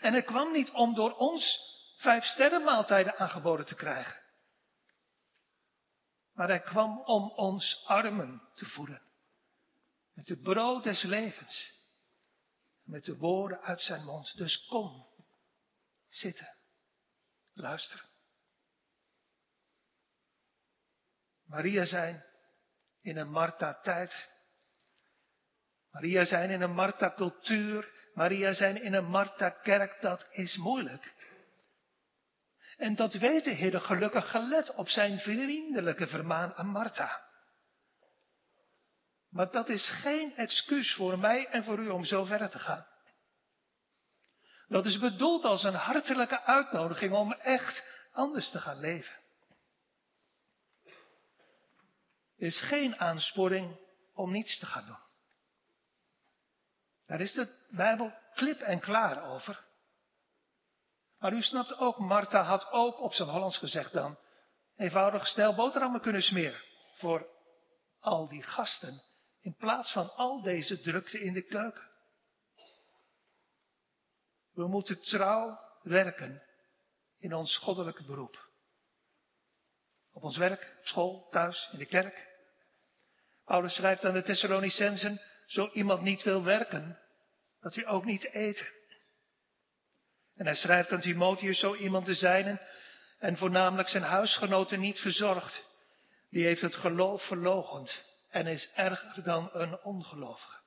[0.00, 1.58] En hij kwam niet om door ons
[1.96, 4.20] vijf sterrenmaaltijden aangeboden te krijgen.
[6.32, 9.09] Maar hij kwam om ons armen te voeden.
[10.20, 11.70] Met het brood des levens.
[12.82, 14.36] Met de woorden uit zijn mond.
[14.36, 15.06] Dus kom,
[16.08, 16.48] zitten,
[17.52, 18.04] luisteren.
[21.44, 22.24] Maria zijn,
[23.02, 24.28] in een Martha-tijd.
[25.90, 28.10] Maria zijn in een Martha-cultuur.
[28.14, 31.14] Maria zijn in een Martha-kerk, dat is moeilijk.
[32.76, 37.29] En dat weet de Heer gelukkig gelet op zijn vriendelijke vermaan aan Martha.
[39.30, 42.86] Maar dat is geen excuus voor mij en voor u om zo verder te gaan.
[44.68, 49.20] Dat is bedoeld als een hartelijke uitnodiging om echt anders te gaan leven.
[52.40, 53.76] is geen aansporing
[54.14, 55.08] om niets te gaan doen.
[57.06, 59.64] Daar is de Bijbel klip en klaar over.
[61.18, 64.18] Maar u snapt ook, Martha had ook op zijn Hollands gezegd dan,
[64.76, 66.62] eenvoudig snel boterhammen kunnen smeren
[66.96, 67.26] voor
[68.00, 69.02] al die gasten,
[69.40, 71.88] in plaats van al deze drukte in de keuken.
[74.52, 76.42] We moeten trouw werken
[77.18, 78.48] in ons goddelijke beroep.
[80.12, 82.28] Op ons werk, op school, thuis, in de kerk.
[83.44, 86.98] Paulus schrijft aan de Thessalonicensen, zo iemand niet wil werken,
[87.60, 88.66] dat hij ook niet eten.
[90.34, 92.60] En hij schrijft aan Timotheus zo iemand te zijn
[93.18, 95.68] en voornamelijk zijn huisgenoten niet verzorgd.
[96.30, 100.58] Die heeft het geloof verlogend en is erger dan een ongelovige.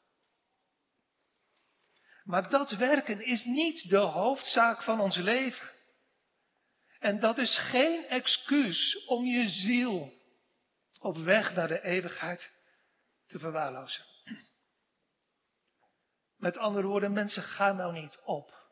[2.23, 5.71] Maar dat werken is niet de hoofdzaak van ons leven.
[6.99, 10.21] En dat is geen excuus om je ziel
[10.99, 12.51] op weg naar de eeuwigheid
[13.27, 14.05] te verwaarlozen.
[16.35, 18.63] Met andere woorden, mensen gaan nou niet op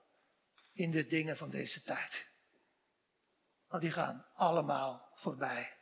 [0.73, 2.27] in de dingen van deze tijd.
[3.67, 5.80] Want die gaan allemaal voorbij.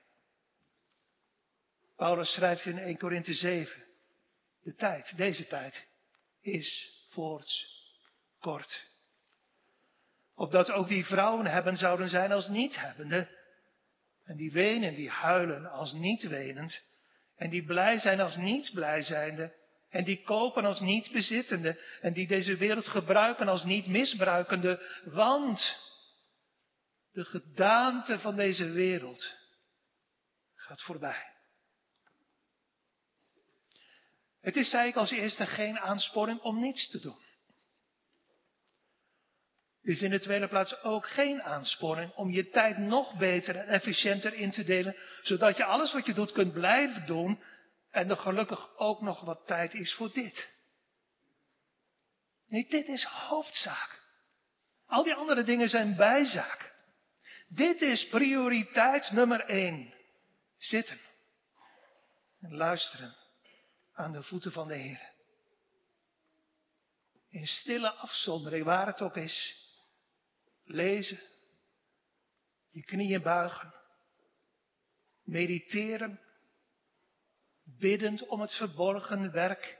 [1.99, 3.83] Paulus schrijft in 1 Korinthe 7,
[4.63, 5.87] de tijd, deze tijd,
[6.41, 7.65] is voorts
[8.39, 8.85] kort.
[10.35, 13.29] Opdat ook die vrouwen hebben zouden zijn als niet hebbende.
[14.23, 16.81] En die wenen, die huilen als niet wenend.
[17.35, 19.53] En die blij zijn als niet blij zijnde.
[19.89, 21.79] En die kopen als niet bezittende.
[22.01, 25.01] En die deze wereld gebruiken als niet misbruikende.
[25.05, 25.77] Want
[27.11, 29.35] de gedaante van deze wereld
[30.55, 31.37] gaat voorbij.
[34.41, 37.27] Het is, zei ik als eerste, geen aansporing om niets te doen.
[39.81, 43.67] Het is in de tweede plaats ook geen aansporing om je tijd nog beter en
[43.67, 47.43] efficiënter in te delen, zodat je alles wat je doet kunt blijven doen
[47.91, 50.49] en er gelukkig ook nog wat tijd is voor dit.
[52.47, 54.01] Nee, dit is hoofdzaak.
[54.85, 56.73] Al die andere dingen zijn bijzaak.
[57.47, 59.93] Dit is prioriteit nummer één.
[60.57, 60.99] Zitten
[62.41, 63.18] en luisteren
[63.99, 65.11] aan de voeten van de Heer.
[67.29, 69.65] In stille afzondering, waar het ook is.
[70.63, 71.19] Lezen.
[72.69, 73.73] Je knieën buigen.
[75.23, 76.19] Mediteren.
[77.63, 79.77] Biddend om het verborgen werk.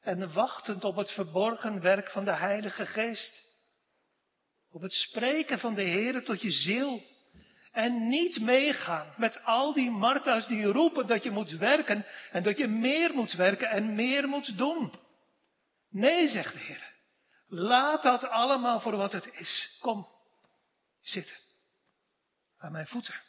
[0.00, 3.50] En wachtend op het verborgen werk van de Heilige Geest.
[4.70, 7.02] Op het spreken van de Heer tot je ziel.
[7.72, 12.56] En niet meegaan met al die Martha's die roepen dat je moet werken en dat
[12.58, 15.00] je meer moet werken en meer moet doen.
[15.90, 16.92] Nee, zegt de Heer.
[17.46, 19.78] Laat dat allemaal voor wat het is.
[19.80, 20.08] Kom,
[21.00, 21.36] zitten
[22.58, 23.20] aan mijn voeten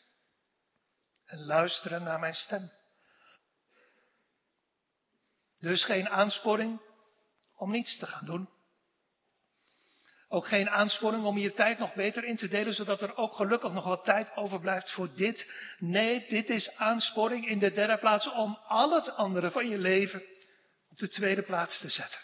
[1.25, 2.71] en luisteren naar mijn stem.
[5.59, 6.81] Dus geen aansporing
[7.55, 8.49] om niets te gaan doen.
[10.34, 13.71] Ook geen aansporing om je tijd nog beter in te delen, zodat er ook gelukkig
[13.71, 15.51] nog wat tijd overblijft voor dit.
[15.79, 20.23] Nee, dit is aansporing in de derde plaats om al het andere van je leven
[20.89, 22.19] op de tweede plaats te zetten.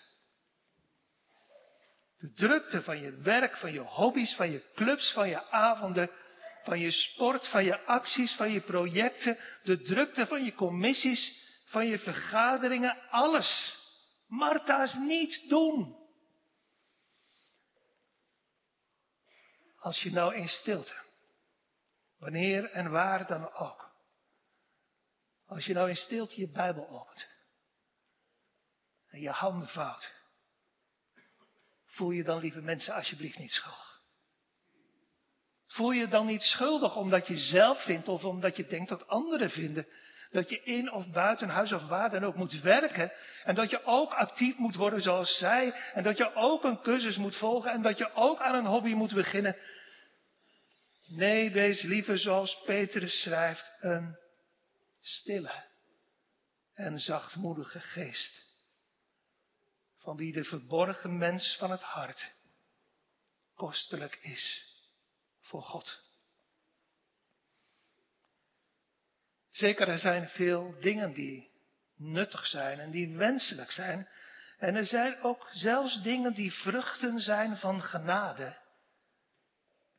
[2.17, 6.09] De drukte van je werk, van je hobby's, van je clubs, van je avonden,
[6.63, 11.87] van je sport, van je acties, van je projecten, de drukte van je commissies, van
[11.87, 13.77] je vergaderingen, alles.
[14.27, 15.97] Martha's niet doen.
[19.79, 20.93] Als je nou in stilte,
[22.17, 23.91] wanneer en waar dan ook,
[25.45, 27.27] als je nou in stilte je Bijbel opent
[29.07, 30.13] en je handen vouwt,
[31.85, 34.01] voel je dan, lieve mensen, alsjeblieft niet schuldig.
[35.67, 39.49] Voel je dan niet schuldig omdat je zelf vindt of omdat je denkt dat anderen
[39.49, 39.87] vinden
[40.31, 43.11] dat je in of buiten huis of waar dan ook moet werken.
[43.43, 45.73] En dat je ook actief moet worden zoals zij.
[45.93, 47.71] En dat je ook een cursus moet volgen.
[47.71, 49.57] En dat je ook aan een hobby moet beginnen.
[51.07, 53.73] Nee, wees liever zoals Petrus schrijft.
[53.79, 54.17] Een
[55.01, 55.67] stille
[56.73, 58.47] en zachtmoedige geest.
[59.97, 62.31] Van wie de verborgen mens van het hart
[63.55, 64.73] kostelijk is
[65.41, 66.08] voor God.
[69.59, 71.51] Zeker, er zijn veel dingen die
[71.95, 74.09] nuttig zijn en die wenselijk zijn.
[74.57, 78.57] En er zijn ook zelfs dingen die vruchten zijn van genade.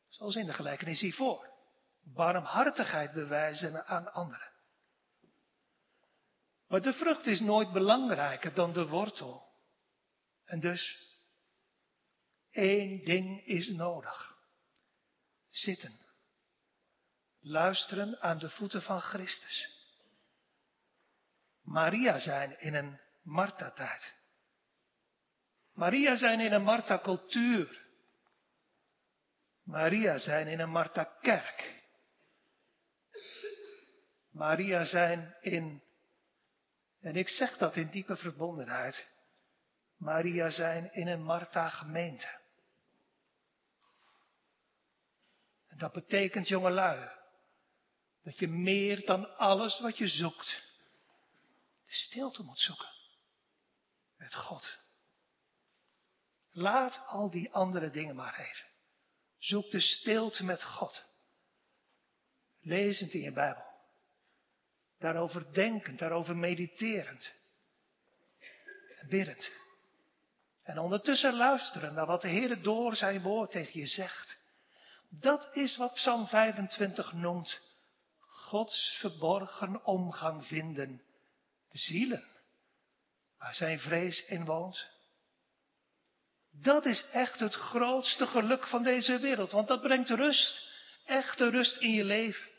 [0.09, 1.49] Zoals in de gelijkenis hiervoor.
[2.03, 4.51] Barmhartigheid bewijzen aan anderen.
[6.67, 9.49] Maar de vrucht is nooit belangrijker dan de wortel.
[10.45, 10.97] En dus,
[12.51, 14.37] één ding is nodig.
[15.49, 16.10] Zitten
[17.41, 19.79] luisteren aan de voeten van Christus.
[21.61, 24.15] Maria zijn in een Marta-tijd.
[25.73, 27.85] Maria zijn in een Marta-cultuur.
[29.63, 31.79] Maria zijn in een Marta-kerk.
[34.31, 35.83] Maria zijn in,
[36.99, 39.09] en ik zeg dat in diepe verbondenheid,
[39.97, 42.39] Maria zijn in een Marta-gemeente.
[45.67, 47.20] En dat betekent, jongelui,
[48.23, 50.63] dat je meer dan alles wat je zoekt,
[51.85, 52.89] de stilte moet zoeken.
[54.17, 54.77] Met God.
[56.51, 58.65] Laat al die andere dingen maar even.
[59.37, 61.03] Zoek de stilte met God.
[62.61, 63.65] Lezend in je Bijbel.
[64.99, 67.33] Daarover denkend, daarover mediterend.
[68.99, 69.51] En biddend.
[70.63, 74.39] En ondertussen luisteren naar wat de Heer door zijn woord tegen je zegt.
[75.09, 77.70] Dat is wat Psalm 25 noemt.
[78.51, 81.01] Gods verborgen omgang vinden.
[81.71, 82.23] Zielen.
[83.37, 84.89] Waar zijn vrees in woont.
[86.51, 89.51] Dat is echt het grootste geluk van deze wereld.
[89.51, 90.69] Want dat brengt rust.
[91.05, 92.49] Echte rust in je leven.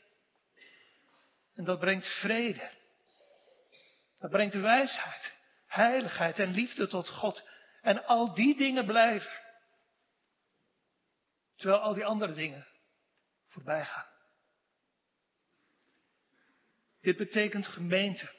[1.55, 2.71] En dat brengt vrede.
[4.19, 5.33] Dat brengt wijsheid,
[5.67, 7.49] heiligheid en liefde tot God.
[7.81, 9.41] En al die dingen blijven.
[11.57, 12.67] Terwijl al die andere dingen
[13.49, 14.12] voorbij gaan.
[17.03, 18.31] Dit betekent gemeente,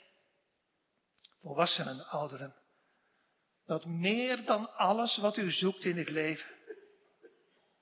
[1.41, 2.55] volwassenen, ouderen,
[3.65, 6.55] dat meer dan alles wat u zoekt in het leven,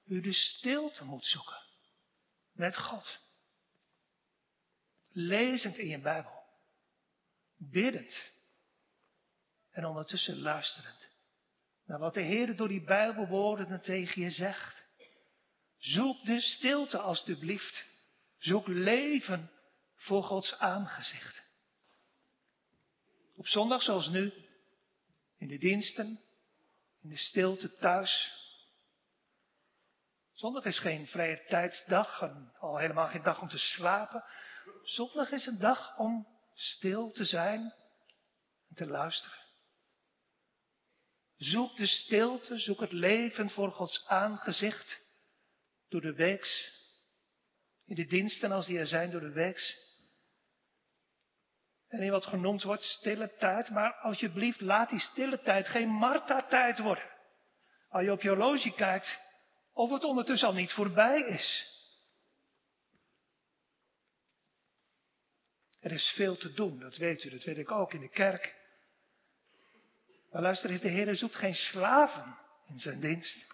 [0.05, 1.61] u de stilte moet zoeken
[2.51, 3.19] met God.
[5.09, 6.43] Lezend in je Bijbel,
[7.57, 8.31] biddend
[9.71, 11.09] en ondertussen luisterend
[11.85, 14.85] naar wat de Heer door die Bijbelwoorden tegen je zegt.
[15.77, 17.85] Zoek de stilte alstublieft.
[18.37, 19.51] Zoek leven
[20.01, 21.43] voor Gods aangezicht.
[23.35, 24.33] Op zondag zoals nu,
[25.37, 26.19] in de diensten,
[27.01, 28.39] in de stilte thuis.
[30.33, 34.23] Zondag is geen vrije tijdsdag en al helemaal geen dag om te slapen.
[34.83, 37.73] Zondag is een dag om stil te zijn
[38.69, 39.37] en te luisteren.
[41.37, 44.99] Zoek de stilte, zoek het leven voor Gods aangezicht
[45.89, 46.79] door de weeks.
[47.85, 49.90] In de diensten als die er zijn door de weeks.
[51.91, 53.69] En in wat genoemd wordt stille tijd.
[53.69, 57.09] Maar alsjeblieft laat die stille tijd geen Marta-tijd worden.
[57.89, 59.19] Als je op je horloge kijkt
[59.73, 61.69] of het ondertussen al niet voorbij is.
[65.79, 68.55] Er is veel te doen, dat weet u, dat weet ik ook in de kerk.
[70.31, 72.37] Maar luister eens, de Heer zoekt geen slaven
[72.67, 73.45] in zijn dienst.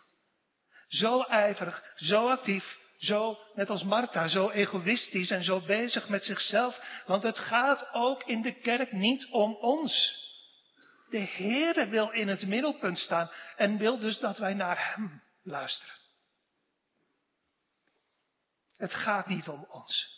[0.87, 6.79] Zo ijverig, zo actief, zo, net als Martha, zo egoïstisch en zo bezig met zichzelf.
[7.05, 10.25] Want het gaat ook in de kerk niet om ons.
[11.09, 15.95] De Heere wil in het middelpunt staan en wil dus dat wij naar Hem luisteren.
[18.77, 20.15] Het gaat niet om ons.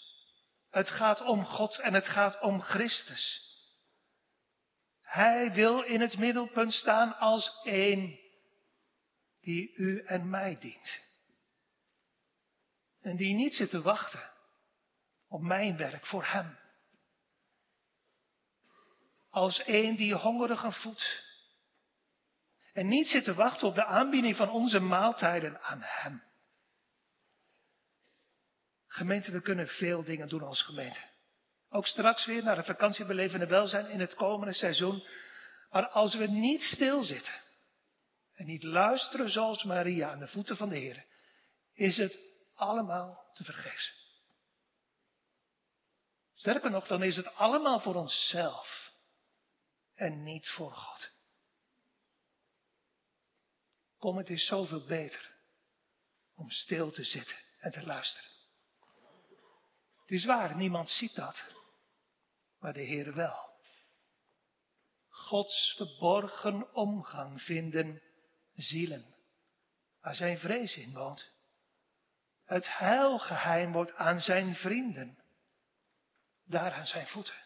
[0.71, 3.47] Het gaat om God en het gaat om Christus.
[5.01, 8.19] Hij wil in het middelpunt staan als één
[9.41, 11.08] die u en mij dient.
[13.01, 14.31] En die niet zit te wachten
[15.27, 16.57] op mijn werk voor hem.
[19.29, 21.23] Als één die hongerigen voedt.
[22.73, 26.23] En niet zit te wachten op de aanbieding van onze maaltijden aan hem.
[28.87, 30.99] Gemeente, we kunnen veel dingen doen als gemeente.
[31.69, 35.03] Ook straks weer naar de vakantiebelevende welzijn in het komende seizoen.
[35.69, 37.33] Maar als we niet stilzitten
[38.33, 41.05] en niet luisteren zoals Maria aan de voeten van de Heer,
[41.73, 42.28] is het
[42.59, 43.93] allemaal te vergeefs.
[46.33, 48.91] Sterker nog, dan is het allemaal voor onszelf
[49.95, 51.11] en niet voor God.
[53.97, 55.35] Kom, het is zoveel beter
[56.35, 58.29] om stil te zitten en te luisteren.
[60.01, 61.57] Het is waar, niemand ziet dat
[62.59, 63.47] maar de Heer wel.
[65.09, 68.01] Gods verborgen omgang vinden
[68.53, 69.15] zielen,
[70.01, 71.31] waar zijn vrees in woont.
[72.49, 75.17] Het heilgeheim wordt aan zijn vrienden,
[76.43, 77.37] daar aan zijn voeten,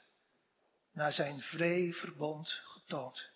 [0.91, 3.29] naar zijn vree verbond getoond.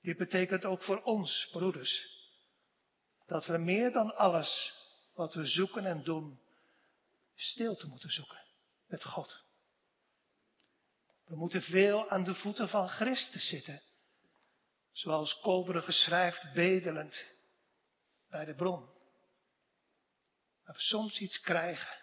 [0.00, 2.18] Dit betekent ook voor ons, broeders,
[3.26, 4.72] dat we meer dan alles
[5.14, 6.40] wat we zoeken en doen,
[7.34, 8.40] stilte moeten zoeken
[8.86, 9.42] met God.
[11.24, 13.82] We moeten veel aan de voeten van Christus zitten.
[14.92, 17.38] Zoals Koberige schrijft, bedelend
[18.30, 18.88] bij de bron.
[20.64, 21.98] Dat we soms iets krijgen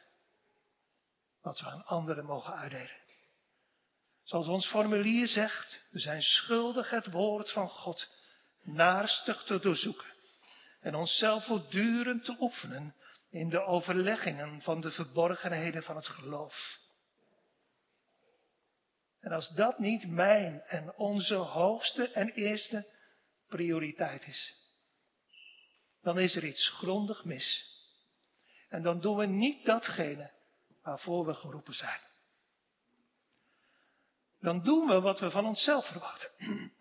[1.42, 3.06] wat we aan anderen mogen uitdelen.
[4.24, 8.10] Zoals ons formulier zegt, we zijn schuldig het woord van God
[8.62, 10.16] naarstig te doorzoeken
[10.80, 12.96] en onszelf voortdurend te oefenen
[13.30, 16.80] in de overleggingen van de verborgenheden van het geloof.
[19.20, 22.94] En als dat niet mijn en onze hoogste en eerste
[23.48, 24.67] prioriteit is,
[26.02, 27.76] dan is er iets grondig mis.
[28.70, 30.32] En dan doen we niet datgene
[30.82, 32.00] waarvoor we geroepen zijn.
[34.40, 36.32] Dan doen we wat we van onszelf verwachten.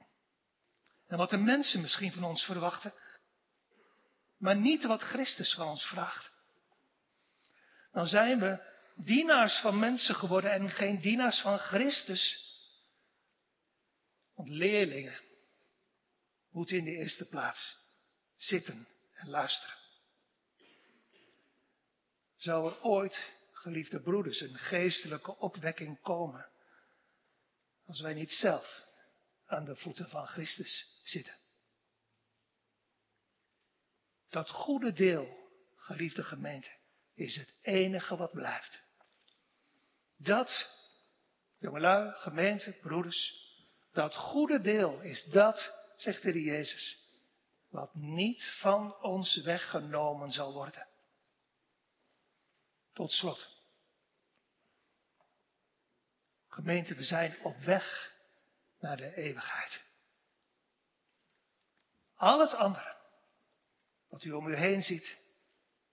[1.06, 2.94] En wat de mensen misschien van ons verwachten.
[4.36, 6.32] maar niet wat Christus van ons vraagt.
[7.92, 8.60] Dan zijn we
[8.94, 12.54] dienaars van mensen geworden en geen dienaars van Christus.
[14.34, 15.20] Want leerlingen
[16.50, 17.76] moeten in de eerste plaats
[18.36, 19.76] zitten en luisteren.
[22.36, 26.48] Zou er ooit, geliefde broeders, een geestelijke opwekking komen
[27.84, 28.84] als wij niet zelf
[29.46, 31.34] aan de voeten van Christus zitten?
[34.28, 36.70] Dat goede deel, geliefde gemeente,
[37.14, 38.80] is het enige wat blijft.
[40.16, 40.68] Dat,
[41.58, 43.44] jongelui, gemeente, broeders,
[43.92, 47.05] dat goede deel is dat, zegt de Jezus,
[47.68, 50.88] wat niet van ons weggenomen zal worden.
[52.92, 53.54] Tot slot.
[56.48, 58.14] Gemeente, we zijn op weg
[58.78, 59.84] naar de eeuwigheid.
[62.14, 62.96] Al het andere,
[64.08, 65.18] wat u om u heen ziet,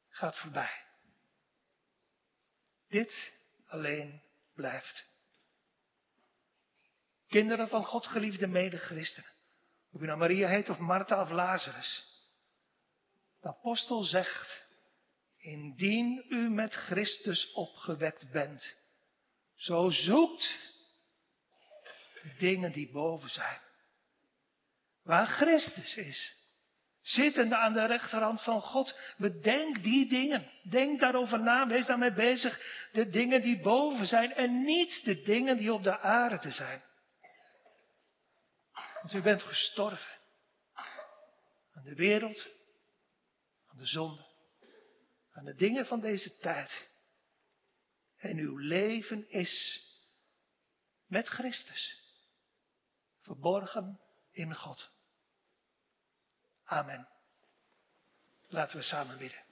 [0.09, 0.85] gaat voorbij.
[2.87, 3.33] Dit
[3.67, 4.21] alleen
[4.53, 5.05] blijft.
[7.27, 9.32] Kinderen van God, geliefde medechristenen.
[9.93, 12.03] Of u nou Maria heet of Martha of Lazarus.
[13.41, 14.65] De apostel zegt,
[15.37, 18.75] indien u met Christus opgewekt bent,
[19.55, 20.55] zo zoekt
[22.21, 23.59] de dingen die boven zijn.
[25.03, 26.35] Waar Christus is,
[27.01, 30.51] zittende aan de rechterhand van God, bedenk die dingen.
[30.69, 32.61] Denk daarover na, wees daarmee bezig.
[32.91, 36.81] De dingen die boven zijn en niet de dingen die op de aarde zijn.
[39.03, 40.19] Want u bent gestorven.
[41.73, 42.47] Aan de wereld,
[43.65, 44.25] aan de zonde,
[45.31, 46.89] aan de dingen van deze tijd.
[48.17, 49.83] En uw leven is
[51.05, 52.01] met Christus.
[53.21, 53.99] Verborgen
[54.31, 54.89] in God.
[56.63, 57.07] Amen.
[58.47, 59.43] Laten we samen bidden.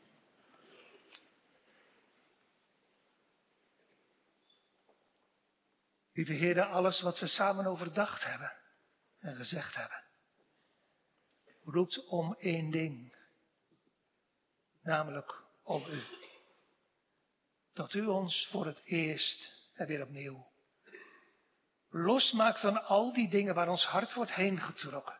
[6.14, 8.60] Lieve Heer, alles wat we samen overdacht hebben
[9.22, 10.04] en gezegd hebben,
[11.64, 13.16] roept om één ding,
[14.82, 16.04] namelijk om U.
[17.74, 20.52] Dat U ons voor het eerst en weer opnieuw
[21.92, 25.20] losmaakt van al die dingen waar ons hart wordt heen getrokken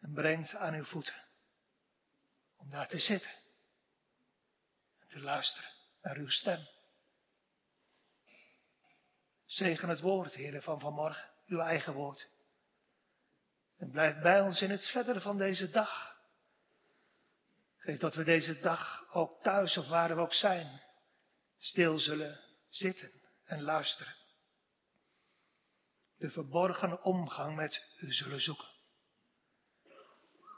[0.00, 1.14] en brengt aan uw voeten.
[2.56, 3.30] Om daar te zitten
[4.98, 5.70] en te luisteren
[6.02, 6.68] naar uw stem.
[9.46, 12.28] Zegen het woord, heren, van vanmorgen, uw eigen woord.
[13.80, 16.16] En blijf bij ons in het verdere van deze dag.
[17.76, 20.80] Geef dat we deze dag ook thuis of waar we ook zijn,
[21.58, 23.10] stil zullen zitten
[23.44, 24.14] en luisteren.
[26.16, 28.68] De verborgen omgang met u zullen zoeken.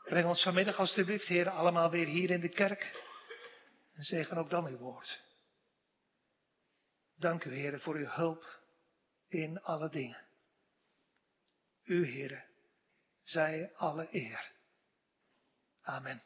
[0.05, 3.05] Breng ons vanmiddag alstublieft, Heer, allemaal weer hier in de kerk.
[3.95, 5.21] En zegen ook dan uw woord.
[7.17, 8.61] Dank u, Heer, voor uw hulp
[9.29, 10.21] in alle dingen.
[11.85, 12.51] U, Heer,
[13.23, 14.53] zij alle eer.
[15.83, 16.23] Amen.